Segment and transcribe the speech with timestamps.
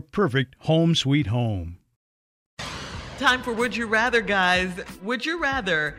[0.00, 1.78] perfect home sweet home.
[3.18, 4.70] Time for Would You Rather, guys.
[5.02, 5.96] Would you rather?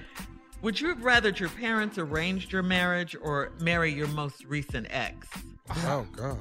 [0.61, 5.27] Would you have rather your parents arranged your marriage or marry your most recent ex?
[5.85, 6.37] Oh God!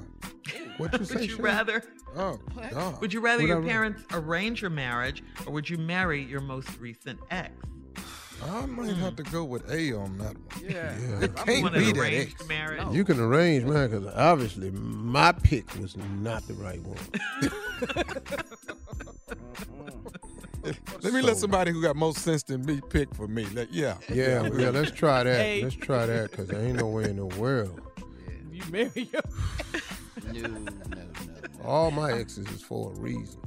[0.78, 1.14] What you say?
[1.14, 1.42] would you Shirley?
[1.42, 1.84] rather?
[2.16, 2.38] Oh
[2.72, 3.00] God!
[3.00, 6.40] Would you rather Would your I- parents arrange your marriage or would you marry your
[6.40, 7.52] most recent ex?
[8.48, 10.46] I might have to go with A on that one.
[10.62, 10.96] Yeah.
[10.98, 11.20] yeah.
[11.20, 12.32] It can't be that X.
[12.32, 12.48] ex.
[12.48, 12.86] marriage?
[12.92, 16.98] You can arrange, man, because obviously my pick was not the right one.
[21.02, 23.44] Let me let somebody who got more sense than me pick for me.
[23.46, 23.96] Let, yeah.
[24.08, 25.40] Yeah, yeah, let's try that.
[25.40, 25.62] Hey.
[25.62, 27.80] Let's try that, because there ain't no way in the world.
[28.52, 29.22] You marry your.
[30.32, 31.02] No, no, no.
[31.64, 33.40] All my exes is for a reason.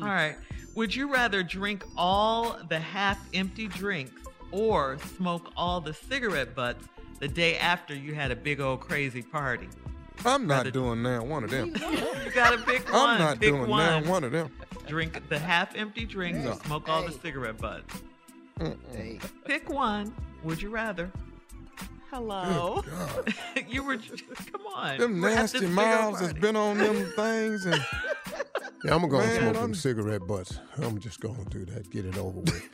[0.00, 0.36] All right.
[0.74, 4.21] Would you rather drink all the half empty drinks
[4.52, 6.86] or smoke all the cigarette butts
[7.18, 9.68] the day after you had a big old crazy party?
[10.24, 11.74] I'm not Rather- doing that one of them.
[12.24, 13.10] You gotta pick one.
[13.10, 14.02] I'm not pick doing one.
[14.02, 14.50] that one of them.
[14.86, 16.52] Drink the half empty drinks No.
[16.52, 18.02] or smoke all the cigarette butts.
[18.94, 20.14] Hey, Pick one.
[20.44, 21.10] Would you rather?
[22.10, 22.82] Hello.
[22.90, 23.34] God.
[23.68, 24.98] you were come on.
[24.98, 27.74] Them nasty this mouths has been on them things, and
[28.84, 30.58] yeah, I'm gonna go and smoke I'm- them cigarette butts.
[30.78, 31.90] I'm just gonna do that.
[31.90, 32.70] Get it over with.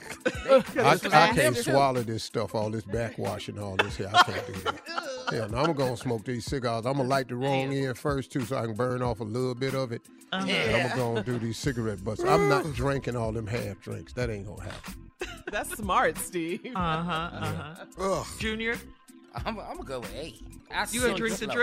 [0.51, 0.93] I, I
[1.31, 4.11] I can't swallow this stuff, all this backwashing, all this here.
[4.13, 4.81] I can't do that.
[5.31, 6.87] Yeah, now I'm gonna smoke these cigars.
[6.87, 9.55] I'm gonna light the wrong end first too, so I can burn off a little
[9.55, 10.01] bit of it.
[10.33, 10.47] Uh-huh.
[10.47, 12.25] And I'm gonna do these cigarette butts.
[12.25, 14.15] I'm not drinking all them half drinks.
[14.15, 14.95] That ain't gonna happen.
[15.53, 16.61] That's smart, Steve.
[16.75, 17.31] Uh huh.
[17.33, 17.85] Uh huh.
[18.01, 18.27] ugh.
[18.39, 18.77] Junior,
[19.35, 20.35] I'm, I'm gonna go with A.
[20.71, 21.55] I you gonna drink the slow.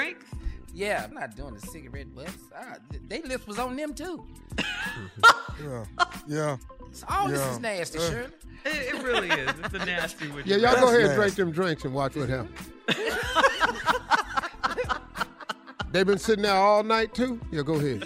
[0.76, 0.80] Drinks?
[0.80, 2.32] Yeah, I'm not doing the cigarette butts.
[2.56, 2.78] I,
[3.08, 4.26] they lips was on them too.
[5.64, 5.86] Yeah,
[6.28, 6.58] yeah.
[6.92, 8.10] So all this is nasty, Uh.
[8.10, 8.32] Shirley.
[8.66, 9.50] It, it really is.
[9.64, 10.28] It's a nasty.
[10.28, 10.98] Would Yeah, you y'all go rather.
[11.00, 12.60] ahead and drink them drinks and watch what happens.
[15.92, 17.40] They've been sitting there all night too.
[17.52, 18.04] Yeah, go ahead.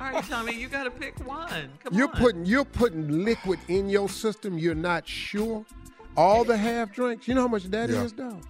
[0.00, 1.68] All right, Tommy, you gotta pick one.
[1.84, 2.14] Come You're on.
[2.16, 4.58] putting you're putting liquid in your system.
[4.58, 5.66] You're not sure.
[6.16, 7.28] All the half drinks.
[7.28, 8.30] You know how much that is, Yeah.
[8.30, 8.42] dog.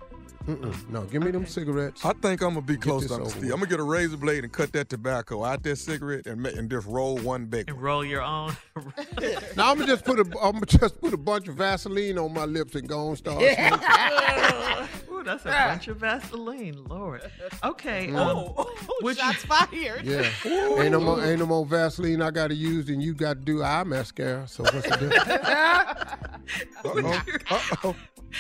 [0.47, 0.89] Mm-mm.
[0.91, 2.05] No, give me them cigarettes.
[2.05, 3.45] I think I'm gonna be close this to over Steve.
[3.45, 6.71] I'm gonna get a razor blade and cut that tobacco out that cigarette and, and
[6.71, 8.57] just roll one big and roll your own.
[9.57, 12.33] Now I'm gonna just put a I'm gonna just put a bunch of Vaseline on
[12.33, 15.13] my lips and go and start smoking.
[15.13, 17.21] Ooh, Ooh, that's a bunch of Vaseline, Lord.
[17.63, 18.09] Okay.
[18.09, 18.17] Mm.
[18.17, 20.05] Um, Oh, would you- shots fired.
[20.05, 20.29] Yeah.
[20.45, 23.85] ain't no more ain't no more Vaseline I gotta use and you gotta do eye
[23.85, 24.49] mascara.
[24.49, 26.83] So what's the difference?
[26.85, 27.95] would you-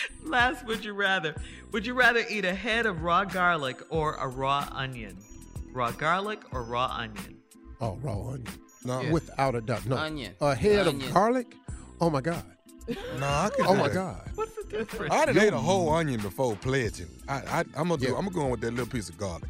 [0.24, 1.34] Last, would you rather?
[1.72, 5.16] Would you rather eat a head of raw garlic or a raw onion?
[5.72, 7.36] Raw garlic or raw onion?
[7.80, 8.46] Oh, raw onion.
[8.84, 9.10] No, Yeah.
[9.12, 9.86] without a doubt.
[9.86, 9.96] No.
[9.96, 10.34] Onion.
[10.40, 11.08] A head Onion.
[11.08, 11.54] of garlic?
[12.00, 12.44] Oh my God.
[13.18, 13.94] Nah, I could Oh my that.
[13.94, 14.30] God.
[14.34, 15.14] What's the difference?
[15.14, 17.08] I done ate a whole onion before pledging.
[17.28, 18.08] I, I, I'm gonna do.
[18.08, 18.16] Yeah.
[18.16, 19.48] I'm gonna go in with that little piece of garlic.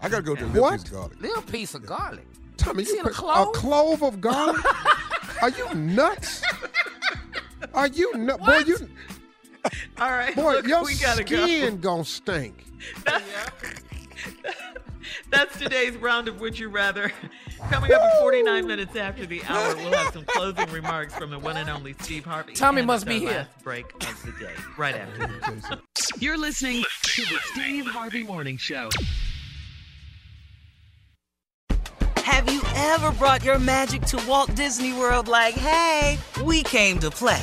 [0.00, 0.72] I gotta go with that little What?
[0.80, 1.20] piece of garlic.
[1.20, 2.26] Little piece of garlic.
[2.56, 3.48] Tommy, You you seen a clove?
[3.48, 4.64] a clove of garlic?
[5.42, 6.42] Are you nuts?
[7.74, 8.44] Are you nuts?
[8.44, 8.76] Boy, you
[10.00, 11.96] All right, boy, look, your we gotta skin go.
[11.96, 12.64] gonna stink.
[15.30, 17.12] That's today's round of Would You Rather.
[17.70, 21.38] Coming up at 49 minutes after the hour, we'll have some closing remarks from the
[21.38, 22.54] one and only Steve Harvey.
[22.54, 23.28] Tommy must be here.
[23.30, 25.64] Last break of the day, right after this.
[26.18, 28.88] You're listening to the Steve Harvey Morning Show.
[32.16, 37.10] Have you ever brought your magic to Walt Disney World like, hey, we came to
[37.10, 37.42] play?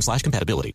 [0.00, 0.74] slash compatibility.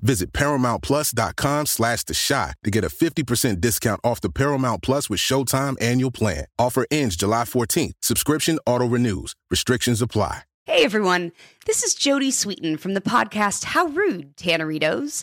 [0.00, 5.20] Visit ParamountPlus.com slash The Chi to get a 50% discount off the Paramount Plus with
[5.20, 6.46] Showtime annual plan.
[6.58, 7.94] Offer ends July 14th.
[8.02, 9.34] Subscription auto-renews.
[9.50, 10.42] Restrictions apply.
[10.66, 11.30] Hey everyone,
[11.64, 15.22] this is Jodie Sweetin from the podcast How Rude, Tanneritos.